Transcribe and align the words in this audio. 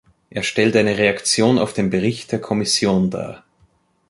Er 0.31 0.41
stellt 0.41 0.75
eine 0.77 0.97
Reaktion 0.97 1.59
auf 1.59 1.73
den 1.73 1.91
Bericht 1.91 2.31
der 2.31 2.41
Kommission 2.41 3.11
dar. 3.11 3.43